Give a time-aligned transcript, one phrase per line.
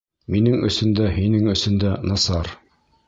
[0.35, 2.51] Минең өсөн дә, һинең өсөн дә насар.